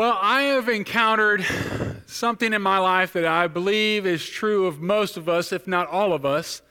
[0.00, 1.44] Well, I have encountered
[2.06, 5.88] something in my life that I believe is true of most of us, if not
[5.88, 6.62] all of us.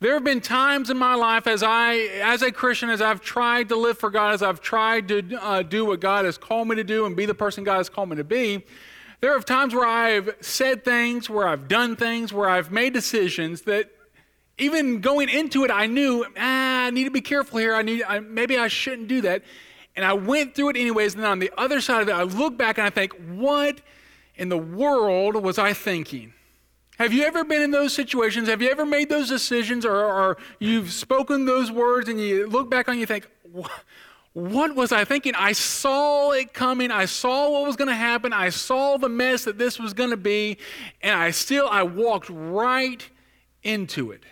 [0.00, 3.70] There have been times in my life as I, as a Christian, as I've tried
[3.70, 6.76] to live for God, as I've tried to uh, do what God has called me
[6.76, 8.62] to do and be the person God has called me to be,
[9.22, 13.62] there are times where I've said things, where I've done things, where I've made decisions
[13.62, 13.90] that
[14.58, 17.74] even going into it, I knew, ah, I need to be careful here.
[17.74, 19.42] I need, I, maybe I shouldn't do that.
[19.98, 21.14] And I went through it anyways.
[21.14, 23.80] And then on the other side of it, I look back and I think, what
[24.36, 26.34] in the world was I thinking?
[27.00, 28.48] Have you ever been in those situations?
[28.48, 32.70] Have you ever made those decisions or, or you've spoken those words and you look
[32.70, 33.26] back on you think,
[34.34, 35.34] what was I thinking?
[35.34, 36.92] I saw it coming.
[36.92, 38.32] I saw what was going to happen.
[38.32, 40.58] I saw the mess that this was going to be.
[41.02, 43.04] And I still, I walked right
[43.64, 44.22] into it.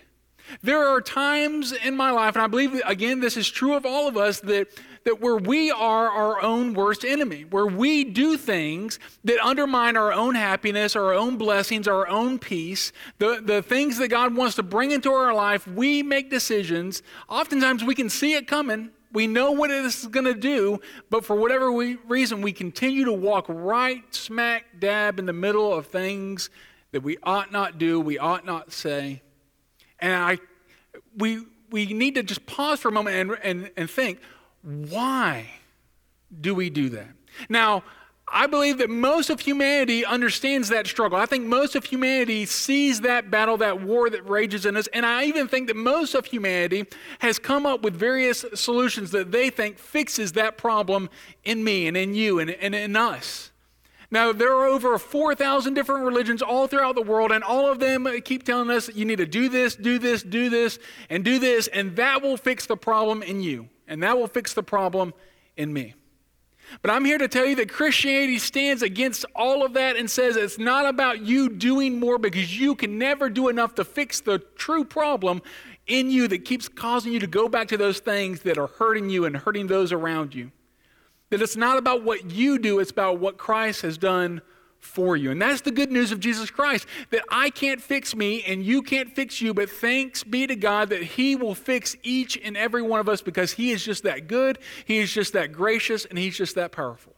[0.63, 4.09] There are times in my life, and I believe, again, this is true of all
[4.09, 4.69] of us, that,
[5.05, 10.13] that where we are our own worst enemy, where we do things that undermine our
[10.13, 14.63] own happiness, our own blessings, our own peace, the, the things that God wants to
[14.63, 17.03] bring into our life, we make decisions.
[17.29, 18.91] Oftentimes we can see it coming.
[19.13, 23.05] We know what it is going to do, but for whatever we, reason, we continue
[23.05, 26.51] to walk right smack dab in the middle of things
[26.93, 29.23] that we ought not do, we ought not say.
[30.01, 30.39] And I,
[31.17, 34.21] we, we need to just pause for a moment and, and, and think
[34.63, 35.49] why
[36.41, 37.09] do we do that?
[37.49, 37.85] Now,
[38.33, 41.17] I believe that most of humanity understands that struggle.
[41.17, 44.89] I think most of humanity sees that battle, that war that rages in us.
[44.89, 46.87] And I even think that most of humanity
[47.21, 51.09] has come up with various solutions that they think fixes that problem
[51.45, 53.53] in me and in you and, and in us.
[54.11, 58.09] Now, there are over 4,000 different religions all throughout the world, and all of them
[58.25, 60.79] keep telling us you need to do this, do this, do this,
[61.11, 64.55] and do this, and that will fix the problem in you, and that will fix
[64.55, 65.13] the problem
[65.57, 65.95] in me.
[66.83, 70.37] But I'm here to tell you that Christianity stands against all of that and says
[70.37, 74.39] it's not about you doing more because you can never do enough to fix the
[74.57, 75.43] true problem
[75.87, 79.09] in you that keeps causing you to go back to those things that are hurting
[79.09, 80.51] you and hurting those around you.
[81.31, 84.43] That it's not about what you do, it's about what Christ has done
[84.79, 85.31] for you.
[85.31, 88.83] And that's the good news of Jesus Christ that I can't fix me and you
[88.83, 92.83] can't fix you, but thanks be to God that He will fix each and every
[92.83, 96.19] one of us because He is just that good, He is just that gracious, and
[96.19, 97.15] He's just that powerful.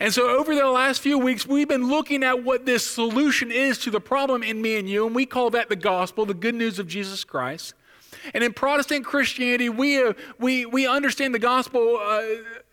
[0.00, 3.78] And so, over the last few weeks, we've been looking at what this solution is
[3.78, 6.54] to the problem in me and you, and we call that the gospel, the good
[6.54, 7.74] news of Jesus Christ.
[8.34, 12.22] And in Protestant Christianity, we, uh, we, we understand the gospel, uh,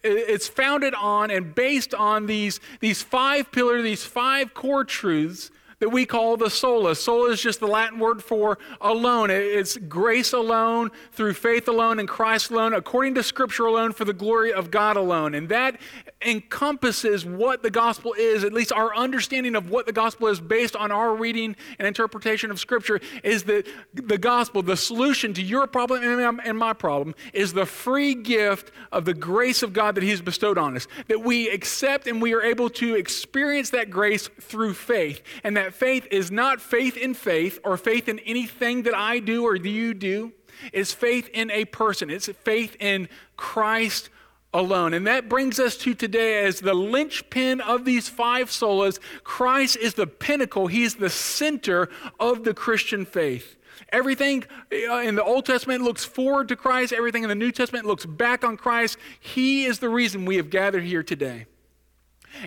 [0.04, 5.52] it's founded on and based on these, these five pillars, these five core truths
[5.84, 6.96] that we call the sola.
[6.96, 9.30] Sola is just the Latin word for alone.
[9.30, 14.14] It's grace alone, through faith alone, in Christ alone, according to Scripture alone, for the
[14.14, 15.36] glory of God alone.
[15.36, 15.82] And that
[16.22, 20.74] encompasses what the gospel is, at least our understanding of what the gospel is based
[20.78, 25.68] on our reading and interpretation of Scripture, is that the gospel, the solution to your
[25.68, 30.04] problem and um, my problem, is the free gift of the grace of God that
[30.04, 30.88] He's bestowed on us.
[31.10, 35.22] That we accept and we are able to experience that grace through faith.
[35.44, 39.44] And that faith is not faith in faith or faith in anything that I do
[39.46, 40.34] or you do.
[40.72, 42.10] It's faith in a person.
[42.10, 44.10] It's faith in Christ
[44.54, 44.94] alone.
[44.94, 49.00] And that brings us to today as the linchpin of these five solas.
[49.24, 53.58] Christ is the pinnacle, He's the center of the Christian faith.
[53.92, 57.86] Everything uh, in the Old Testament looks forward to Christ, everything in the New Testament
[57.86, 58.98] looks back on Christ.
[59.20, 61.46] He is the reason we have gathered here today.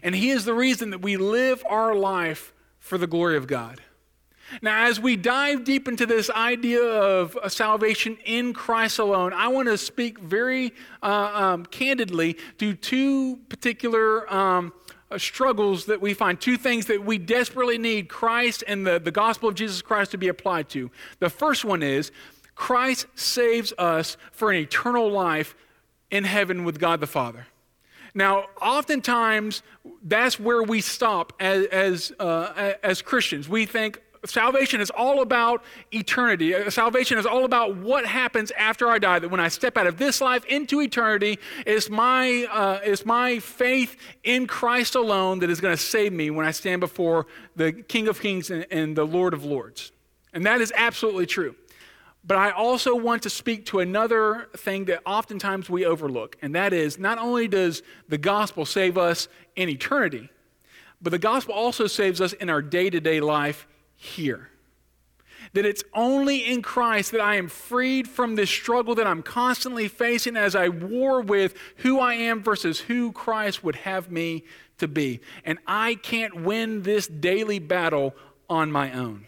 [0.03, 2.53] And He is the reason that we live our life
[2.87, 3.81] for the glory of God.
[4.63, 9.67] Now, as we dive deep into this idea of salvation in Christ alone, I want
[9.67, 14.73] to speak very uh, um, candidly to two particular um,
[15.11, 19.11] uh, struggles that we find, two things that we desperately need Christ and the, the
[19.11, 20.93] gospel of Jesus Christ to be applied to.
[21.19, 22.13] The first one is
[22.55, 25.57] Christ saves us for an eternal life
[26.13, 27.49] in heaven with God the Father.
[28.17, 29.63] Now, oftentimes,
[30.03, 33.47] that's where we stop as, as, uh, as Christians.
[33.47, 35.63] We think salvation is all about
[35.93, 36.55] eternity.
[36.55, 39.19] Uh, salvation is all about what happens after I die.
[39.19, 43.39] That when I step out of this life into eternity, it's my, uh, it's my
[43.39, 47.71] faith in Christ alone that is going to save me when I stand before the
[47.71, 49.93] King of Kings and, and the Lord of Lords.
[50.33, 51.55] And that is absolutely true.
[52.27, 56.73] But I also want to speak to another thing that oftentimes we overlook, and that
[56.73, 60.29] is not only does the gospel save us in eternity,
[61.01, 64.51] but the gospel also saves us in our day to day life here.
[65.53, 69.89] that it's only in Christ that I am freed from this struggle that I'm constantly
[69.89, 74.45] facing as I war with who I am versus who Christ would have me
[74.79, 75.21] to be.
[75.45, 78.15] And I can't win this daily battle
[78.49, 79.27] on my own.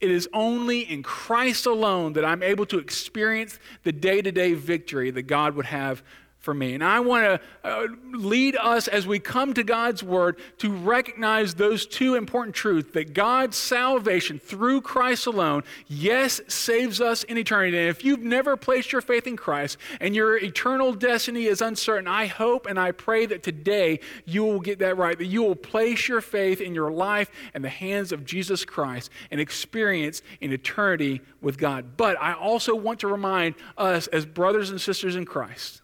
[0.00, 4.54] It is only in Christ alone that I'm able to experience the day to day
[4.54, 6.02] victory that God would have
[6.40, 6.74] for me.
[6.74, 11.54] And I want to uh, lead us as we come to God's word to recognize
[11.54, 17.76] those two important truths that God's salvation through Christ alone, yes, saves us in eternity.
[17.76, 22.08] And if you've never placed your faith in Christ and your eternal destiny is uncertain,
[22.08, 25.56] I hope and I pray that today you will get that right, that you will
[25.56, 30.52] place your faith in your life in the hands of Jesus Christ and experience an
[30.52, 31.98] eternity with God.
[31.98, 35.82] But I also want to remind us as brothers and sisters in Christ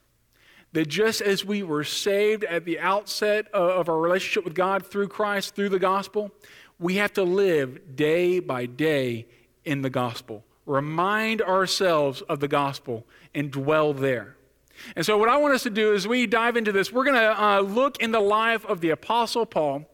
[0.73, 5.09] that just as we were saved at the outset of our relationship with God through
[5.09, 6.31] Christ, through the gospel,
[6.79, 9.27] we have to live day by day
[9.65, 10.45] in the gospel.
[10.67, 14.37] Remind ourselves of the gospel and dwell there.
[14.95, 17.17] And so, what I want us to do is we dive into this, we're going
[17.17, 19.87] to uh, look in the life of the Apostle Paul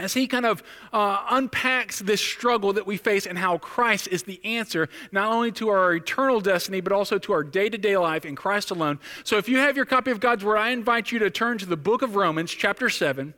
[0.00, 0.62] as he kind of
[0.92, 5.52] uh, unpacks this struggle that we face and how Christ is the answer, not only
[5.52, 8.98] to our eternal destiny, but also to our day to day life in Christ alone.
[9.24, 11.66] So, if you have your copy of God's Word, I invite you to turn to
[11.66, 13.34] the book of Romans, chapter 7.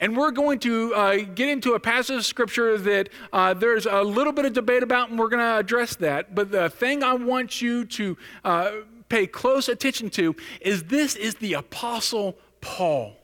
[0.00, 4.02] And we're going to uh, get into a passage of Scripture that uh, there's a
[4.02, 6.34] little bit of debate about, and we're going to address that.
[6.34, 8.70] But the thing I want you to uh,
[9.08, 13.16] pay close attention to is this is the Apostle Paul.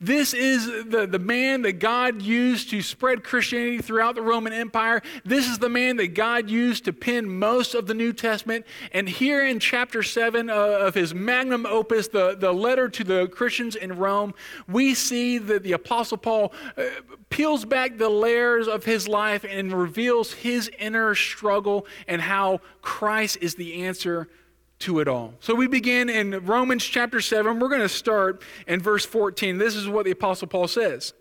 [0.00, 5.02] This is the, the man that God used to spread Christianity throughout the Roman Empire.
[5.24, 8.66] This is the man that God used to pen most of the New Testament.
[8.92, 13.28] And here in chapter 7 uh, of his magnum opus, the, the letter to the
[13.28, 14.34] Christians in Rome,
[14.68, 16.84] we see that the Apostle Paul uh,
[17.30, 23.38] peels back the layers of his life and reveals his inner struggle and how Christ
[23.40, 24.28] is the answer
[24.84, 25.32] to it all.
[25.40, 27.58] So we begin in Romans chapter 7.
[27.58, 29.56] We're going to start in verse 14.
[29.56, 31.14] This is what the Apostle Paul says.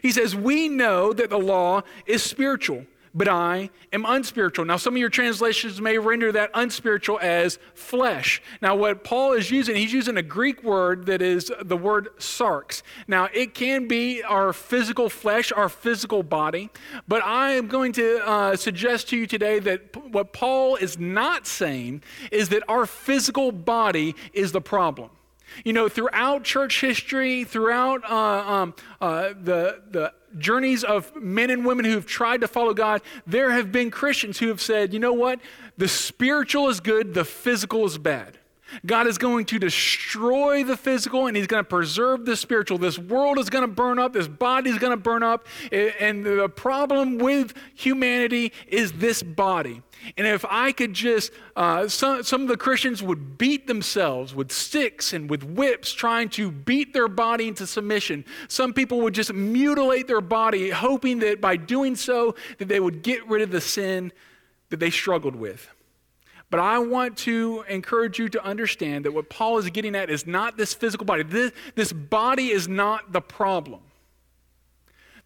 [0.00, 4.64] He says, We know that the law is spiritual but I am unspiritual.
[4.64, 8.42] Now, some of your translations may render that unspiritual as flesh.
[8.62, 12.82] Now, what Paul is using, he's using a Greek word that is the word sarx.
[13.08, 16.70] Now, it can be our physical flesh, our physical body,
[17.08, 20.98] but I am going to uh, suggest to you today that p- what Paul is
[20.98, 25.10] not saying is that our physical body is the problem.
[25.64, 31.64] You know, throughout church history, throughout uh, um, uh, the, the journeys of men and
[31.64, 34.98] women who have tried to follow God, there have been Christians who have said, you
[34.98, 35.40] know what?
[35.76, 38.38] The spiritual is good, the physical is bad.
[38.86, 42.78] God is going to destroy the physical and he's going to preserve the spiritual.
[42.78, 45.46] This world is going to burn up, this body is going to burn up.
[45.72, 49.82] And the problem with humanity is this body.
[50.16, 54.50] And if I could just, uh, some, some of the Christians would beat themselves with
[54.50, 58.24] sticks and with whips, trying to beat their body into submission.
[58.48, 63.02] Some people would just mutilate their body, hoping that by doing so, that they would
[63.02, 64.12] get rid of the sin
[64.70, 65.68] that they struggled with.
[66.50, 70.26] But I want to encourage you to understand that what Paul is getting at is
[70.26, 71.22] not this physical body.
[71.22, 73.80] This, this body is not the problem.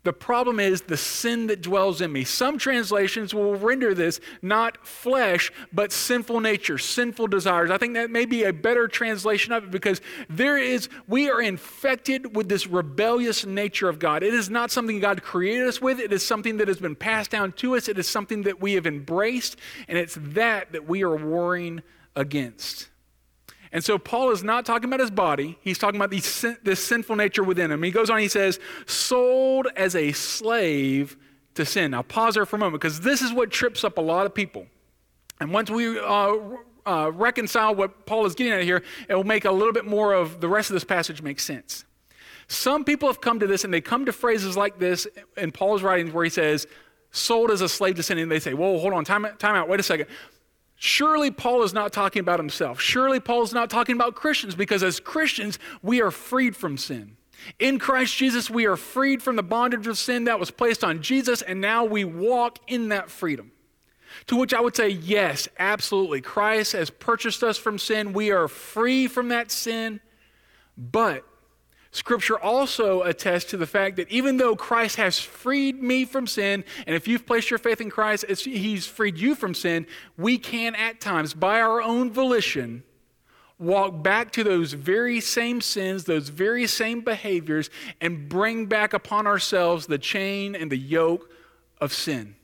[0.05, 2.25] The problem is the sin that dwells in me.
[2.25, 7.71] Some translations will render this not flesh, but sinful nature, sinful desires.
[7.71, 11.41] I think that may be a better translation of it because there is, we are
[11.41, 14.23] infected with this rebellious nature of God.
[14.23, 17.31] It is not something God created us with, it is something that has been passed
[17.31, 19.57] down to us, it is something that we have embraced,
[19.89, 21.83] and it's that that we are warring
[22.15, 22.89] against.
[23.75, 25.59] And so Paul is not talking about his body.
[25.61, 27.83] He's talking about this sinful nature within him.
[27.83, 31.17] He goes on, he says, sold as a slave
[31.57, 31.91] to sin.
[31.91, 34.35] Now, pause there for a moment because this is what trips up a lot of
[34.35, 34.67] people.
[35.41, 36.37] And once we uh,
[36.87, 40.13] uh, reconcile what Paul is getting at here, it will make a little bit more
[40.15, 41.85] of the rest of this passage make sense.
[42.47, 45.83] Some people have come to this and they come to phrases like this in Paul's
[45.83, 46.69] writings where he says,
[47.11, 48.19] sold as a slave to sin.
[48.19, 50.07] And they say, whoa, hold on, time, time out, wait a second.
[50.85, 52.79] Surely Paul is not talking about himself.
[52.79, 57.17] Surely Paul is not talking about Christians because as Christians, we are freed from sin.
[57.59, 61.01] In Christ Jesus, we are freed from the bondage of sin that was placed on
[61.01, 63.53] Jesus, and now we walk in that freedom.
[64.27, 66.21] To which I would say, yes, absolutely.
[66.21, 68.13] Christ has purchased us from sin.
[68.13, 70.01] We are free from that sin,
[70.77, 71.25] but
[71.95, 76.65] Scripture also attests to the fact that even though Christ has freed me from sin,
[76.89, 79.87] and if you've placed your faith in Christ, He's freed you from sin,
[80.19, 82.83] we can at times, by our own volition,
[83.61, 87.71] walk back to those very same sins, those very same behaviors,
[88.01, 91.31] and bring back upon ourselves the chain and the yoke
[91.81, 92.35] of sin.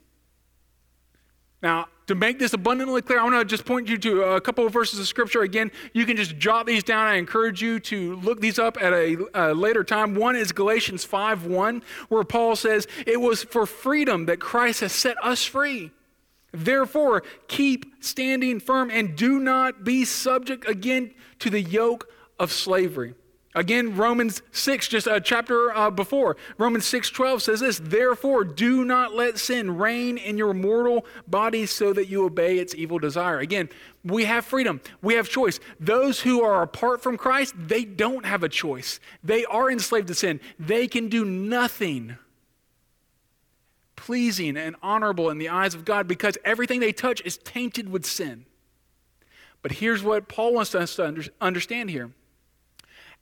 [1.61, 4.67] Now, to make this abundantly clear, I want to just point you to a couple
[4.67, 5.43] of verses of scripture.
[5.43, 7.07] Again, you can just jot these down.
[7.07, 10.17] I encourage you to look these up at a, a later time.
[10.17, 14.90] One is Galatians 5 1, where Paul says, It was for freedom that Christ has
[14.90, 15.93] set us free.
[16.50, 22.09] Therefore, keep standing firm and do not be subject again to the yoke
[22.40, 23.14] of slavery.
[23.52, 28.85] Again, Romans 6, just a chapter uh, before, Romans 6 12 says this Therefore, do
[28.85, 33.40] not let sin reign in your mortal body so that you obey its evil desire.
[33.40, 33.69] Again,
[34.04, 35.59] we have freedom, we have choice.
[35.80, 39.00] Those who are apart from Christ, they don't have a choice.
[39.25, 40.38] They are enslaved to sin.
[40.59, 42.19] They can do nothing
[43.97, 48.07] pleasing and honorable in the eyes of God because everything they touch is tainted with
[48.07, 48.47] sin.
[49.61, 52.12] But here's what Paul wants us to understand here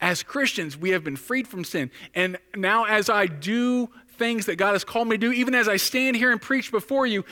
[0.01, 1.91] as Christians, we have been freed from sin.
[2.15, 5.69] And now, as I do things that God has called me to do, even as
[5.69, 7.25] I stand here and preach before you,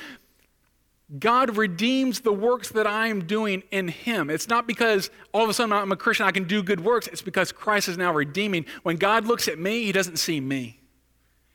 [1.18, 4.28] God redeems the works that I am doing in Him.
[4.28, 7.06] It's not because all of a sudden I'm a Christian, I can do good works.
[7.06, 8.66] It's because Christ is now redeeming.
[8.82, 10.80] When God looks at me, He doesn't see me,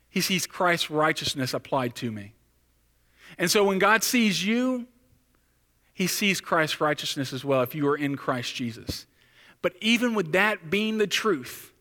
[0.09, 2.33] He sees Christ's righteousness applied to me.
[3.37, 4.87] And so when God sees you,
[5.93, 9.05] He sees Christ's righteousness as well if you are in Christ Jesus.
[9.61, 11.71] But even with that being the truth,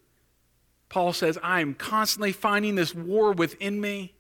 [0.88, 4.14] Paul says, I am constantly finding this war within me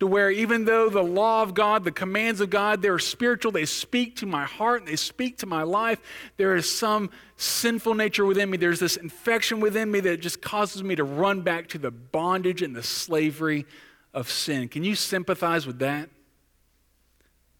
[0.00, 3.66] to where even though the law of God, the commands of God, they're spiritual, they
[3.66, 6.00] speak to my heart and they speak to my life,
[6.38, 8.56] there is some sinful nature within me.
[8.56, 12.62] There's this infection within me that just causes me to run back to the bondage
[12.62, 13.64] and the slavery
[14.12, 14.66] of sin.
[14.66, 16.10] Can you sympathize with that?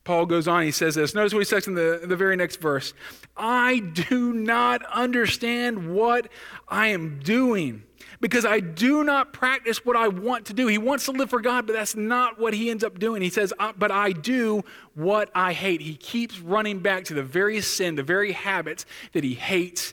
[0.04, 1.14] Paul goes on, he says this.
[1.14, 2.92] Notice what he says in the, the very next verse
[3.36, 6.28] I do not understand what
[6.68, 7.84] I am doing
[8.20, 10.68] because I do not practice what I want to do.
[10.68, 13.20] He wants to live for God, but that's not what he ends up doing.
[13.20, 14.62] He says, But I do
[14.94, 15.80] what I hate.
[15.80, 19.92] He keeps running back to the very sin, the very habits that he hates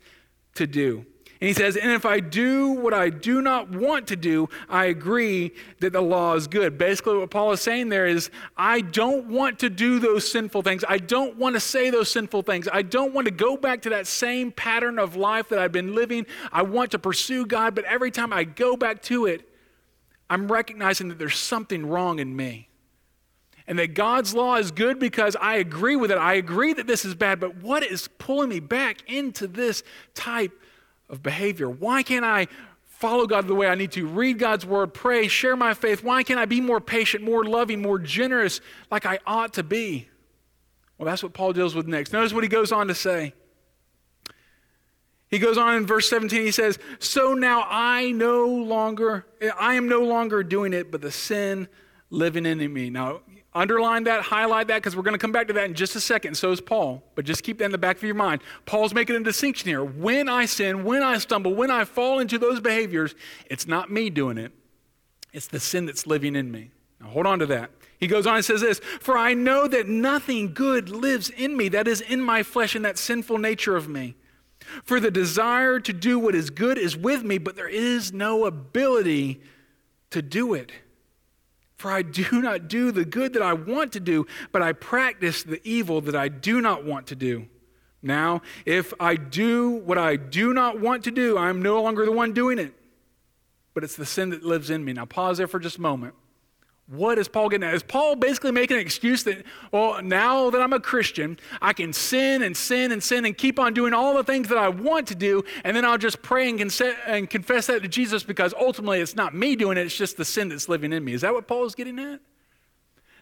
[0.55, 1.05] to do.
[1.41, 4.85] And he says, And if I do what I do not want to do, I
[4.85, 6.77] agree that the law is good.
[6.77, 10.83] Basically, what Paul is saying there is, I don't want to do those sinful things.
[10.87, 12.67] I don't want to say those sinful things.
[12.71, 15.95] I don't want to go back to that same pattern of life that I've been
[15.95, 16.25] living.
[16.51, 19.47] I want to pursue God, but every time I go back to it,
[20.29, 22.67] I'm recognizing that there's something wrong in me.
[23.65, 26.17] And that God's law is good because I agree with it.
[26.17, 29.83] I agree that this is bad, but what is pulling me back into this
[30.15, 30.51] type
[31.09, 31.69] of behavior?
[31.69, 32.47] Why can't I
[32.85, 36.03] follow God the way I need to, read God's word, pray, share my faith?
[36.03, 38.61] Why can't I be more patient, more loving, more generous
[38.91, 40.09] like I ought to be?
[40.97, 42.11] Well, that's what Paul deals with next.
[42.11, 43.33] Notice what he goes on to say.
[45.29, 49.27] He goes on in verse 17, he says, So now I no longer,
[49.59, 51.67] I am no longer doing it, but the sin
[52.09, 52.89] living in me.
[52.89, 53.21] Now,
[53.53, 55.99] Underline that, highlight that, because we're going to come back to that in just a
[55.99, 56.35] second.
[56.35, 57.03] So is Paul.
[57.15, 58.41] But just keep that in the back of your mind.
[58.65, 59.83] Paul's making a distinction here.
[59.83, 63.15] When I sin, when I stumble, when I fall into those behaviors,
[63.47, 64.51] it's not me doing it,
[65.33, 66.71] it's the sin that's living in me.
[66.99, 67.71] Now hold on to that.
[67.99, 71.69] He goes on and says this For I know that nothing good lives in me,
[71.69, 74.15] that is in my flesh, and that sinful nature of me.
[74.83, 78.45] For the desire to do what is good is with me, but there is no
[78.45, 79.41] ability
[80.11, 80.71] to do it.
[81.79, 85.43] For I do not do the good that I want to do, but I practice
[85.43, 87.47] the evil that I do not want to do.
[88.01, 92.11] Now, if I do what I do not want to do, I'm no longer the
[92.11, 92.73] one doing it,
[93.73, 94.91] but it's the sin that lives in me.
[94.91, 96.15] Now, pause there for just a moment.
[96.89, 97.75] What is Paul getting at?
[97.75, 101.93] Is Paul basically making an excuse that, well, now that I'm a Christian, I can
[101.93, 105.05] sin and sin and sin and keep on doing all the things that I want
[105.09, 106.59] to do, and then I'll just pray and,
[107.05, 110.25] and confess that to Jesus because ultimately it's not me doing it, it's just the
[110.25, 111.13] sin that's living in me.
[111.13, 112.21] Is that what Paul is getting at?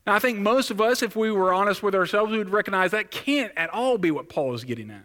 [0.05, 2.91] Now, I think most of us, if we were honest with ourselves, we would recognize
[2.91, 5.03] that can't at all be what Paul is getting at.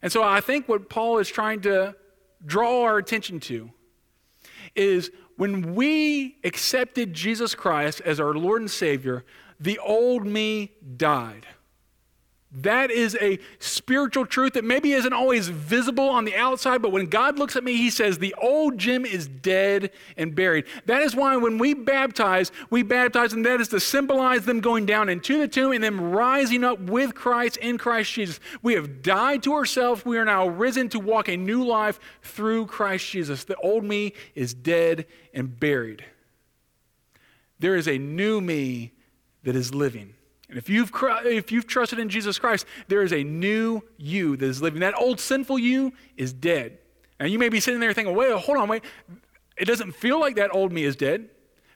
[0.00, 1.94] And so I think what Paul is trying to
[2.46, 3.70] draw our attention to
[4.74, 9.24] is when we accepted Jesus Christ as our Lord and Savior,
[9.58, 11.46] the old me died.
[12.54, 17.06] That is a spiritual truth that maybe isn't always visible on the outside, but when
[17.06, 20.66] God looks at me, He says, The old Jim is dead and buried.
[20.84, 24.84] That is why when we baptize, we baptize, and that is to symbolize them going
[24.84, 28.38] down into the tomb and them rising up with Christ in Christ Jesus.
[28.60, 30.04] We have died to ourselves.
[30.04, 33.44] We are now risen to walk a new life through Christ Jesus.
[33.44, 36.04] The old me is dead and buried.
[37.60, 38.92] There is a new me
[39.44, 40.14] that is living.
[40.52, 40.92] And if you've,
[41.24, 44.80] if you've trusted in Jesus Christ, there is a new you that is living.
[44.80, 46.76] That old sinful you is dead.
[47.18, 48.84] And you may be sitting there thinking, wait, hold on, wait.
[49.56, 51.30] It doesn't feel like that old me is dead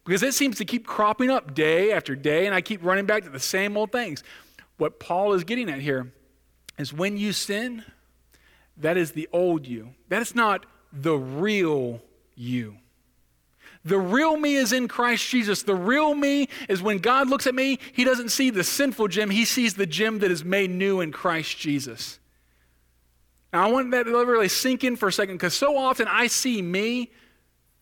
[0.05, 3.25] because it seems to keep cropping up day after day, and I keep running back
[3.25, 4.23] to the same old things.
[4.77, 6.13] What Paul is getting at here
[6.77, 7.83] is when you sin,
[8.77, 9.95] that is the old you.
[10.11, 12.03] That is not the real
[12.35, 12.77] you.
[13.87, 15.63] The real me is in Christ Jesus.
[15.63, 19.31] The real me is when God looks at me, he doesn't see the sinful Jim,
[19.31, 22.19] he sees the Jim that is made new in Christ Jesus.
[23.53, 26.27] Now, I want that to really sink in for a second because so often I
[26.27, 27.13] see me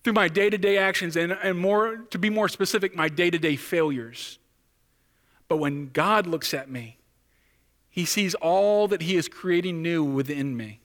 [0.02, 3.30] through my day to day actions and, and more, to be more specific, my day
[3.30, 4.38] to day failures.
[5.48, 6.98] But when God looks at me,
[7.88, 10.80] he sees all that he is creating new within me.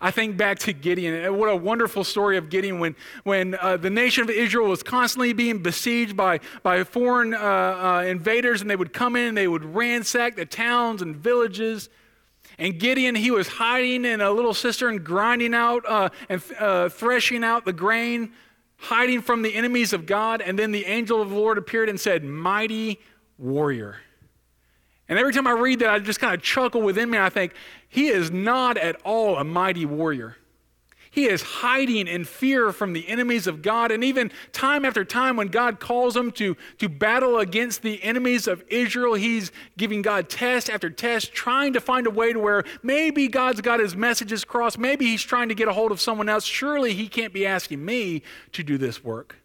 [0.00, 1.36] I think back to Gideon.
[1.36, 5.32] What a wonderful story of Gideon when, when uh, the nation of Israel was constantly
[5.32, 9.48] being besieged by, by foreign uh, uh, invaders, and they would come in and they
[9.48, 11.88] would ransack the towns and villages.
[12.58, 17.42] And Gideon, he was hiding in a little cistern, grinding out uh, and uh, threshing
[17.42, 18.32] out the grain,
[18.76, 20.40] hiding from the enemies of God.
[20.40, 23.00] And then the angel of the Lord appeared and said, Mighty
[23.36, 23.96] warrior.
[25.08, 27.18] And every time I read that, I just kind of chuckle within me.
[27.18, 27.54] I think,
[27.88, 30.36] he is not at all a mighty warrior.
[31.10, 33.90] He is hiding in fear from the enemies of God.
[33.90, 38.46] And even time after time, when God calls him to, to battle against the enemies
[38.46, 42.62] of Israel, he's giving God test after test, trying to find a way to where
[42.82, 44.78] maybe God's got his messages crossed.
[44.78, 46.44] Maybe he's trying to get a hold of someone else.
[46.44, 48.22] Surely he can't be asking me
[48.52, 49.36] to do this work.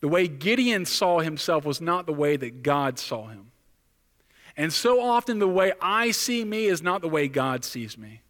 [0.00, 3.52] The way Gideon saw himself was not the way that God saw him.
[4.58, 8.22] And so often, the way I see me is not the way God sees me.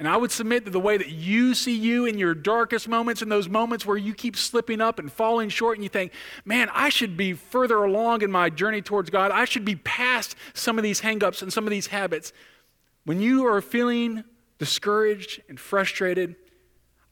[0.00, 3.22] And I would submit that the way that you see you in your darkest moments,
[3.22, 6.10] in those moments where you keep slipping up and falling short, and you think,
[6.44, 9.30] man, I should be further along in my journey towards God.
[9.30, 12.32] I should be past some of these hangups and some of these habits.
[13.04, 14.24] When you are feeling
[14.58, 16.34] discouraged and frustrated,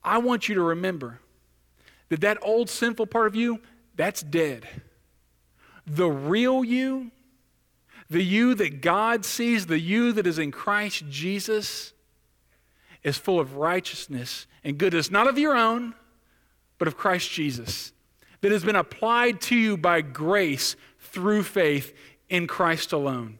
[0.02, 1.20] I want you to remember
[2.08, 3.61] that that old sinful part of you,
[3.94, 4.66] that's dead.
[5.87, 7.12] The real you,
[8.12, 11.92] the you that God sees, the you that is in Christ Jesus,
[13.02, 15.95] is full of righteousness and goodness, not of your own,
[16.78, 17.92] but of Christ Jesus,
[18.40, 21.94] that has been applied to you by grace through faith
[22.29, 23.38] in Christ alone.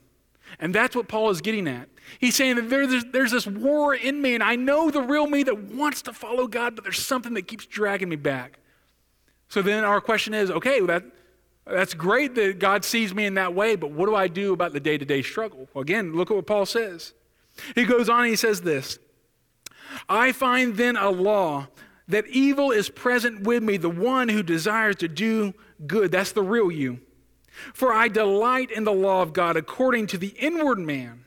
[0.59, 1.89] And that's what Paul is getting at.
[2.19, 5.43] He's saying that there's, there's this war in me, and I know the real me
[5.43, 8.59] that wants to follow God, but there's something that keeps dragging me back.
[9.47, 11.03] So then our question is okay, well that,
[11.65, 14.73] that's great that God sees me in that way, but what do I do about
[14.73, 15.69] the day to day struggle?
[15.73, 17.13] Well, again, look at what Paul says.
[17.75, 18.99] He goes on and he says this
[20.09, 21.67] I find then a law
[22.07, 25.53] that evil is present with me, the one who desires to do
[25.87, 26.11] good.
[26.11, 26.99] That's the real you.
[27.73, 31.23] For I delight in the law of God according to the inward man.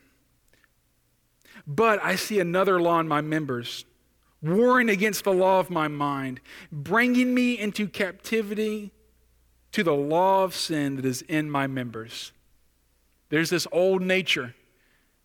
[1.65, 3.85] But I see another law in my members,
[4.41, 8.91] warring against the law of my mind, bringing me into captivity
[9.71, 12.31] to the law of sin that is in my members.
[13.29, 14.55] There's this old nature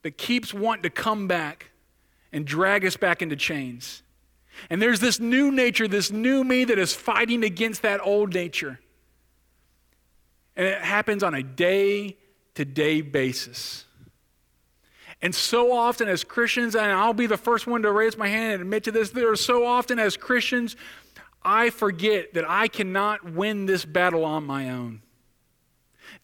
[0.02, 1.70] that keeps wanting to come back
[2.32, 4.02] and drag us back into chains.
[4.68, 8.80] And there's this new nature, this new me that is fighting against that old nature.
[10.56, 12.16] And it happens on a day
[12.54, 13.86] to day basis.
[15.22, 18.54] And so often as Christians, and I'll be the first one to raise my hand
[18.54, 20.74] and admit to this, there are so often as Christians,
[21.44, 25.02] I forget that I cannot win this battle on my own.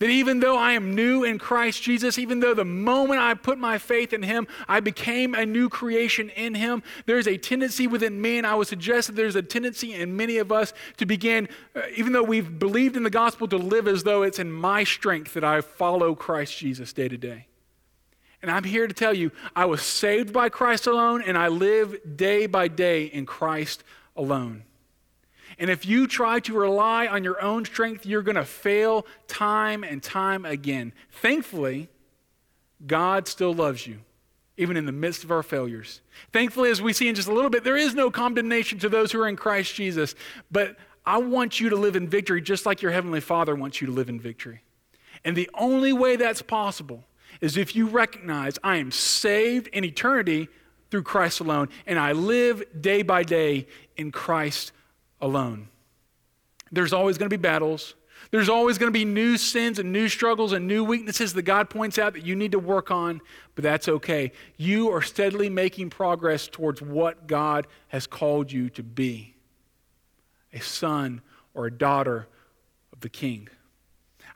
[0.00, 3.58] That even though I am new in Christ Jesus, even though the moment I put
[3.58, 8.20] my faith in Him, I became a new creation in Him, there's a tendency within
[8.20, 11.48] me, and I would suggest that there's a tendency in many of us to begin,
[11.74, 14.84] uh, even though we've believed in the gospel, to live as though it's in my
[14.84, 17.46] strength that I follow Christ Jesus day to day.
[18.40, 21.96] And I'm here to tell you, I was saved by Christ alone, and I live
[22.16, 23.82] day by day in Christ
[24.16, 24.62] alone.
[25.58, 29.82] And if you try to rely on your own strength, you're going to fail time
[29.82, 30.92] and time again.
[31.10, 31.88] Thankfully,
[32.86, 33.98] God still loves you,
[34.56, 36.00] even in the midst of our failures.
[36.32, 39.10] Thankfully, as we see in just a little bit, there is no condemnation to those
[39.10, 40.14] who are in Christ Jesus.
[40.50, 43.88] But I want you to live in victory just like your Heavenly Father wants you
[43.88, 44.62] to live in victory.
[45.24, 47.04] And the only way that's possible
[47.40, 50.48] is if you recognize I am saved in eternity
[50.90, 53.66] through Christ alone, and I live day by day
[53.96, 54.72] in Christ
[55.20, 55.68] alone.
[56.70, 57.94] There's always going to be battles.
[58.30, 61.70] There's always going to be new sins and new struggles and new weaknesses that God
[61.70, 63.20] points out that you need to work on,
[63.54, 64.32] but that's okay.
[64.56, 69.34] You are steadily making progress towards what God has called you to be
[70.52, 71.22] a son
[71.54, 72.26] or a daughter
[72.92, 73.48] of the King.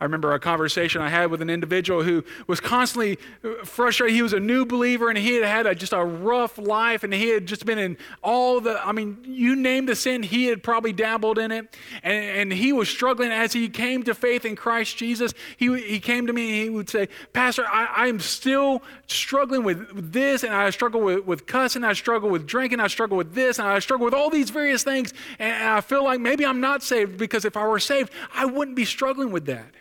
[0.02, 3.20] I remember a conversation I had with an individual who was constantly
[3.64, 4.16] frustrated.
[4.16, 7.14] He was a new believer and he had had a, just a rough life and
[7.14, 10.64] he had just been in all the, I mean, you name the sin, he had
[10.64, 11.76] probably dabbled in it.
[12.02, 15.34] And, and he was struggling as he came to faith in Christ Jesus.
[15.56, 20.12] He, he came to me and he would say, Pastor, I, am still struggling with
[20.12, 23.60] this and I struggle with, with cussing, I struggle with drinking, I struggle with this,
[23.60, 25.14] and I struggle with all these various things.
[25.38, 28.76] And I feel like maybe I'm not saved because if I were saved, I wouldn't
[28.76, 29.72] be struggling with that.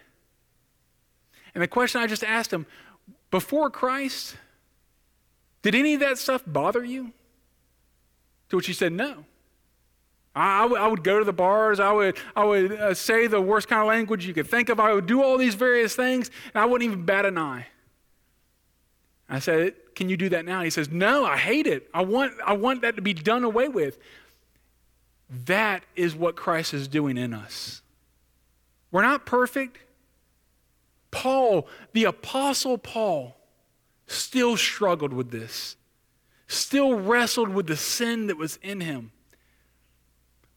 [1.53, 2.65] And the question I just asked him
[3.29, 4.35] before Christ,
[5.61, 7.13] did any of that stuff bother you?
[8.49, 9.25] To which he said, no.
[10.33, 11.79] I, would go to the bars.
[11.79, 14.79] I would, I would uh, say the worst kind of language you could think of.
[14.79, 17.67] I would do all these various things, and I wouldn't even bat an eye.
[19.29, 20.61] I said, Can you do that now?
[20.61, 21.89] he says, No, I hate it.
[21.93, 23.97] I want, I want that to be done away with.
[25.45, 27.81] That is what Christ is doing in us.
[28.91, 29.79] We're not perfect.
[31.21, 33.37] Paul, the Apostle Paul,
[34.07, 35.75] still struggled with this,
[36.47, 39.11] still wrestled with the sin that was in him.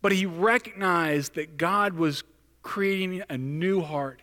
[0.01, 2.25] But he recognized that God was
[2.63, 4.23] creating a new heart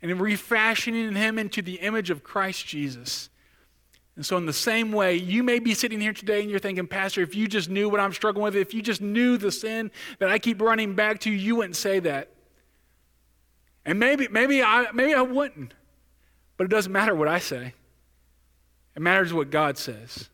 [0.00, 3.28] and refashioning him into the image of Christ Jesus.
[4.14, 6.86] And so, in the same way, you may be sitting here today and you're thinking,
[6.86, 9.90] Pastor, if you just knew what I'm struggling with, if you just knew the sin
[10.20, 12.28] that I keep running back to, you wouldn't say that.
[13.84, 15.74] And maybe, maybe, I, maybe I wouldn't.
[16.56, 17.74] But it doesn't matter what I say,
[18.94, 20.28] it matters what God says.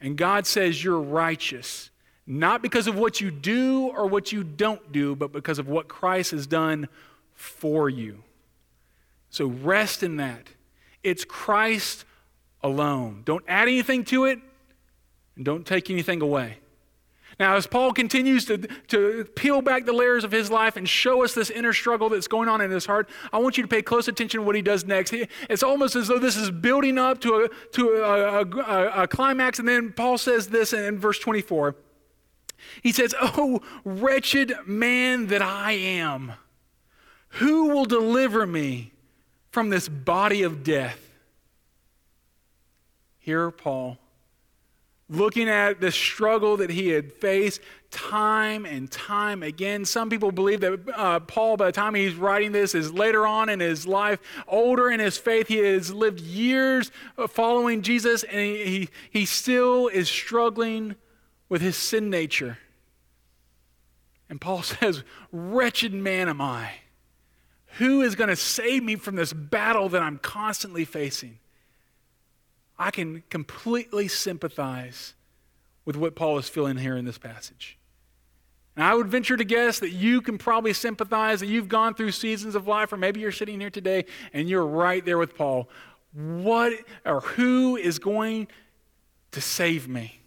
[0.00, 1.90] And God says you're righteous,
[2.26, 5.88] not because of what you do or what you don't do, but because of what
[5.88, 6.88] Christ has done
[7.34, 8.22] for you.
[9.30, 10.48] So rest in that.
[11.02, 12.04] It's Christ
[12.62, 13.22] alone.
[13.24, 14.38] Don't add anything to it,
[15.36, 16.58] and don't take anything away.
[17.38, 21.24] Now, as Paul continues to, to peel back the layers of his life and show
[21.24, 23.82] us this inner struggle that's going on in his heart, I want you to pay
[23.82, 25.12] close attention to what he does next.
[25.50, 29.58] It's almost as though this is building up to a, to a, a, a climax,
[29.58, 31.76] and then Paul says this in, in verse 24.
[32.82, 36.32] He says, Oh, wretched man that I am,
[37.28, 38.92] who will deliver me
[39.50, 41.00] from this body of death?
[43.18, 43.98] Here, Paul,
[45.08, 49.84] looking at the struggle that he had faced time and time again.
[49.84, 53.48] Some people believe that uh, Paul, by the time he's writing this, is later on
[53.48, 55.48] in his life, older in his faith.
[55.48, 56.90] He has lived years
[57.28, 60.96] following Jesus, and he, he, he still is struggling
[61.48, 62.58] with his sin nature.
[64.28, 66.70] And Paul says, Wretched man am I.
[67.78, 71.38] Who is going to save me from this battle that I'm constantly facing?
[72.78, 75.14] I can completely sympathize
[75.84, 77.78] with what Paul is feeling here in this passage.
[78.76, 82.10] And I would venture to guess that you can probably sympathize that you've gone through
[82.10, 85.68] seasons of life, or maybe you're sitting here today and you're right there with Paul.
[86.12, 86.72] What
[87.04, 88.48] or who is going
[89.30, 90.20] to save me?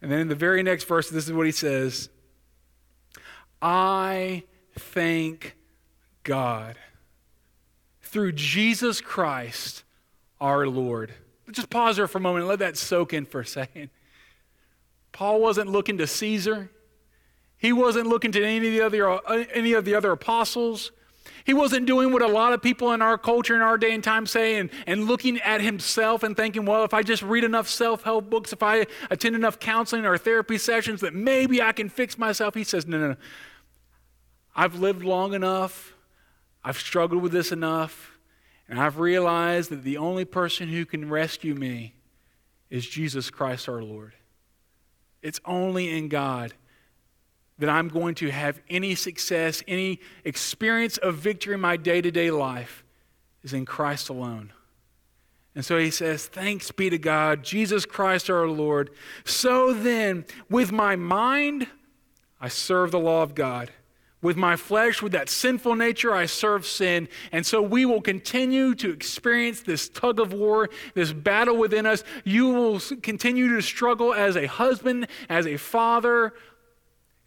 [0.00, 2.08] And then in the very next verse, this is what he says
[3.60, 4.44] I
[4.78, 5.56] thank
[6.22, 6.76] God
[8.02, 9.84] through Jesus Christ
[10.40, 11.12] our Lord.
[11.50, 13.90] Just pause there for a moment and let that soak in for a second.
[15.12, 16.70] Paul wasn't looking to Caesar.
[17.56, 20.92] He wasn't looking to any of the other, any of the other apostles.
[21.44, 24.04] He wasn't doing what a lot of people in our culture in our day and
[24.04, 27.68] time say and, and looking at himself and thinking, well, if I just read enough
[27.68, 31.88] self help books, if I attend enough counseling or therapy sessions, that maybe I can
[31.88, 32.54] fix myself.
[32.54, 33.16] He says, no, no, no.
[34.54, 35.94] I've lived long enough.
[36.62, 38.17] I've struggled with this enough.
[38.68, 41.94] And I've realized that the only person who can rescue me
[42.70, 44.12] is Jesus Christ our Lord.
[45.22, 46.52] It's only in God
[47.58, 52.10] that I'm going to have any success, any experience of victory in my day to
[52.10, 52.84] day life
[53.42, 54.52] is in Christ alone.
[55.54, 58.90] And so he says, Thanks be to God, Jesus Christ our Lord.
[59.24, 61.66] So then, with my mind,
[62.40, 63.72] I serve the law of God.
[64.20, 67.08] With my flesh, with that sinful nature, I serve sin.
[67.30, 72.02] And so we will continue to experience this tug of war, this battle within us.
[72.24, 76.34] You will continue to struggle as a husband, as a father,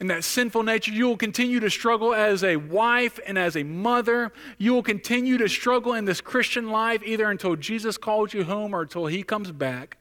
[0.02, 0.92] in that sinful nature.
[0.92, 4.34] You will continue to struggle as a wife and as a mother.
[4.58, 8.76] You will continue to struggle in this Christian life either until Jesus calls you home
[8.76, 9.98] or until he comes back.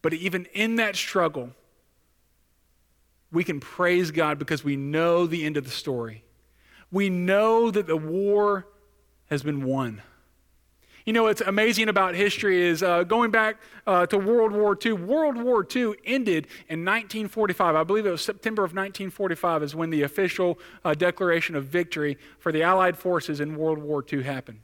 [0.00, 1.50] But even in that struggle,
[3.30, 6.24] we can praise God because we know the end of the story.
[6.90, 8.66] We know that the war
[9.26, 10.02] has been won.
[11.04, 14.92] You know what's amazing about history is uh, going back uh, to World War II.
[14.92, 17.76] World War II ended in 1945.
[17.76, 22.18] I believe it was September of 1945 is when the official uh, declaration of victory
[22.38, 24.60] for the Allied forces in World War II happened.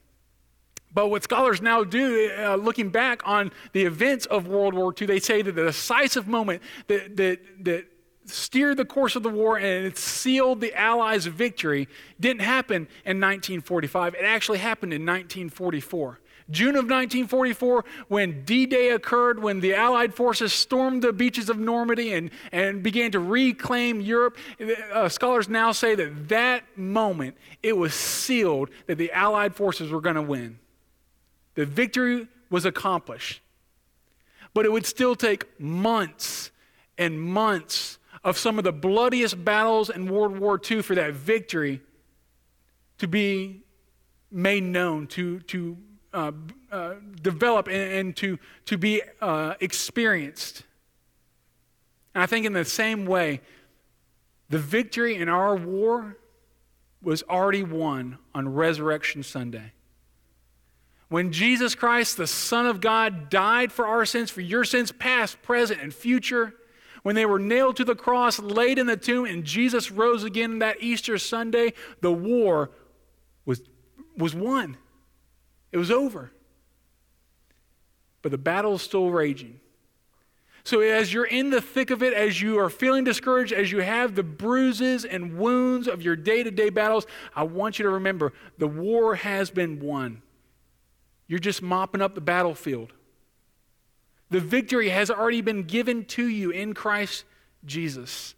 [0.93, 5.07] But what scholars now do, uh, looking back on the events of World War II,
[5.07, 7.87] they say that the decisive moment that, that, that
[8.27, 13.21] steered the course of the war and it sealed the Allies' victory didn't happen in
[13.21, 14.15] 1945.
[14.15, 16.21] It actually happened in 1944.
[16.51, 21.59] June of 1944, when D Day occurred, when the Allied forces stormed the beaches of
[21.59, 24.37] Normandy and, and began to reclaim Europe,
[24.93, 30.03] uh, scholars now say that that moment it was sealed that the Allied forces were
[30.03, 30.59] going to win.
[31.55, 33.41] The victory was accomplished.
[34.53, 36.51] But it would still take months
[36.99, 41.83] and months of some of the bloodiest battles in World War II for that victory
[42.99, 43.63] to be
[44.31, 45.77] made known, to, to
[46.15, 46.33] uh,
[46.73, 50.63] uh, develop and, and, to, to be uh, experienced.
[52.15, 53.43] And I think in the same way,
[54.49, 56.17] the victory in our war
[57.03, 59.73] was already won on Resurrection Sunday.
[61.09, 65.43] When Jesus Christ, the Son of God, died for our sins, for your sins, past,
[65.43, 66.55] present, and future,
[67.05, 70.61] when they were nailed to the cross, laid in the tomb, and Jesus rose again
[70.61, 72.71] that Easter Sunday, the war
[73.45, 73.61] was,
[74.17, 74.79] was won.
[75.71, 76.33] It was over.
[78.23, 79.61] But the battle is still raging.
[80.65, 83.83] So, as you're in the thick of it, as you are feeling discouraged, as you
[83.83, 87.91] have the bruises and wounds of your day to day battles, I want you to
[87.91, 90.23] remember the war has been won.
[91.27, 92.94] You're just mopping up the battlefield.
[94.35, 97.23] The victory has already been given to you in Christ
[97.65, 98.35] Jesus.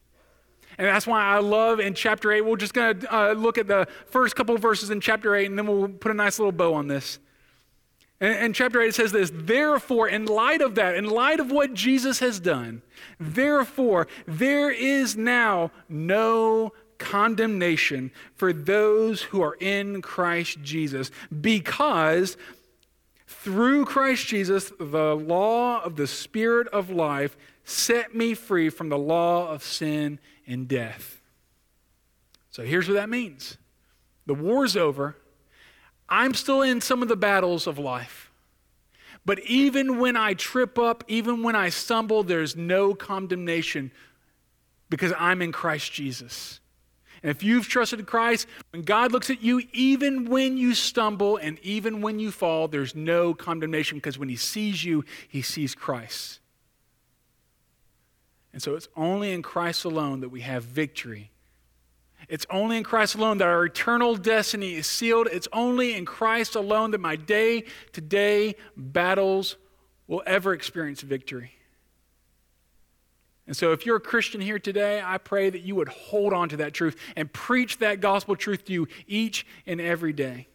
[0.77, 3.67] And that's why I love in chapter 8, we're just going to uh, look at
[3.67, 6.53] the first couple of verses in chapter 8, and then we'll put a nice little
[6.53, 7.19] bow on this.
[8.21, 12.19] And, chapter 8 says this Therefore, in light of that, in light of what Jesus
[12.19, 12.83] has done,
[13.19, 22.37] therefore, there is now no condemnation for those who are in Christ Jesus, because
[23.47, 28.99] through Christ Jesus, the law of the Spirit of life set me free from the
[28.99, 31.23] law of sin and death.
[32.51, 33.57] So here's what that means
[34.27, 35.17] the war's over
[36.09, 38.33] I'm still in some of the battles of life.
[39.25, 43.93] But even when I trip up, even when I stumble, there's no condemnation
[44.91, 46.59] because I'm in Christ Jesus.
[47.27, 51.59] And if you've trusted Christ, when God looks at you, even when you stumble and
[51.59, 56.39] even when you fall, there's no condemnation because when He sees you, He sees Christ.
[58.53, 61.33] And so it's only in Christ alone that we have victory
[62.29, 65.29] it's only in Christ alone that our eternal destiny is sealed.
[65.31, 69.57] It's only in Christ alone that my day to day battles
[70.09, 71.53] will ever experience victory.
[73.47, 76.49] And so, if you're a Christian here today, I pray that you would hold on
[76.49, 80.49] to that truth and preach that gospel truth to you each and every day.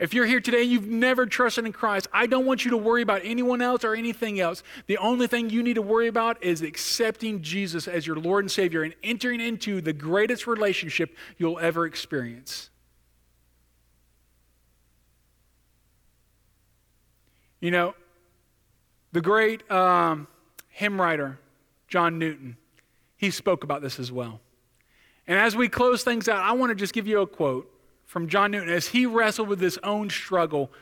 [0.00, 2.76] If you're here today and you've never trusted in Christ, I don't want you to
[2.76, 4.64] worry about anyone else or anything else.
[4.88, 8.50] The only thing you need to worry about is accepting Jesus as your Lord and
[8.50, 12.70] Savior and entering into the greatest relationship you'll ever experience.
[17.60, 17.94] You know,
[19.12, 20.26] the great um,
[20.68, 21.38] hymn writer,
[21.92, 22.56] John Newton,
[23.18, 24.40] he spoke about this as well.
[25.26, 27.70] And as we close things out, I want to just give you a quote
[28.06, 30.72] from John Newton as he wrestled with his own struggle,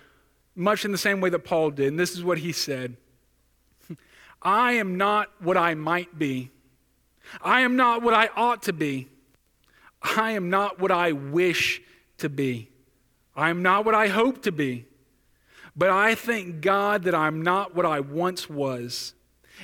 [0.55, 1.89] much in the same way that Paul did.
[1.89, 2.97] And this is what he said
[4.41, 6.53] I am not what I might be.
[7.43, 9.09] I am not what I ought to be.
[10.01, 11.83] I am not what I wish
[12.19, 12.71] to be.
[13.35, 14.87] I am not what I hope to be.
[15.75, 19.15] But I thank God that I'm not what I once was.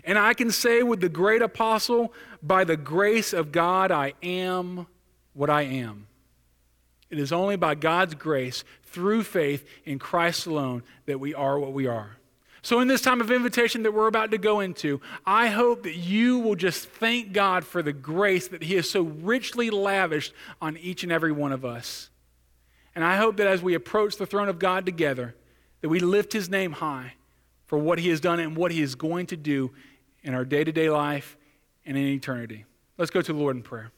[0.04, 4.86] And I can say with the great apostle, by the grace of God, I am
[5.32, 6.06] what I am.
[7.10, 11.72] It is only by God's grace, through faith in Christ alone, that we are what
[11.72, 12.16] we are.
[12.62, 15.94] So, in this time of invitation that we're about to go into, I hope that
[15.94, 20.76] you will just thank God for the grace that He has so richly lavished on
[20.78, 22.10] each and every one of us.
[22.94, 25.36] And I hope that as we approach the throne of God together,
[25.80, 27.15] that we lift His name high
[27.66, 29.72] for what He has done and what He is going to do
[30.22, 31.36] in our day to day life
[31.84, 32.64] and in eternity.
[32.98, 33.92] Let's go to the Lord in prayer.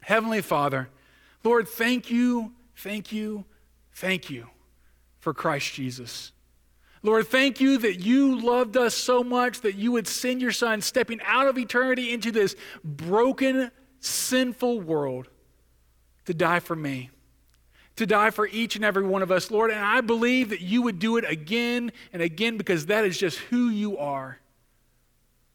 [0.00, 0.88] Heavenly Father,
[1.42, 3.44] Lord, thank you, thank you,
[3.92, 4.48] thank you
[5.18, 6.32] for Christ Jesus.
[7.02, 10.80] Lord, thank you that you loved us so much that you would send your son
[10.80, 13.70] stepping out of eternity into this broken,
[14.00, 15.28] sinful world
[16.24, 17.10] to die for me,
[17.96, 19.70] to die for each and every one of us, Lord.
[19.70, 23.38] And I believe that you would do it again and again because that is just
[23.38, 24.38] who you are.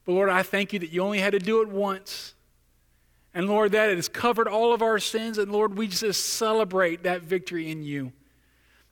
[0.06, 2.34] But Lord, I thank you that you only had to do it once.
[3.34, 5.38] And Lord, that it has covered all of our sins.
[5.38, 8.14] And Lord, we just celebrate that victory in you.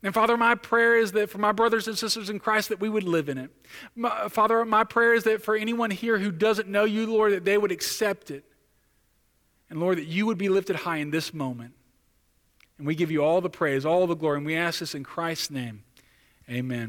[0.04, 2.88] And Father, my prayer is that for my brothers and sisters in Christ, that we
[2.88, 3.50] would live in it.
[3.96, 7.46] My, Father, my prayer is that for anyone here who doesn't know you, Lord, that
[7.46, 8.44] they would accept it.
[9.70, 11.74] And Lord, that you would be lifted high in this moment.
[12.78, 15.04] And we give you all the praise, all the glory, and we ask this in
[15.04, 15.84] Christ's name.
[16.50, 16.86] Amen.